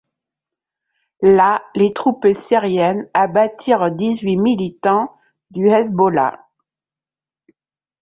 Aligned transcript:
Là, 1.21 1.63
les 1.75 1.93
troupes 1.93 2.25
syriennes 2.33 3.07
abattirent 3.13 3.91
dix-huit 3.91 4.35
militants 4.35 5.15
du 5.51 5.69
Hezbollah. 5.69 6.43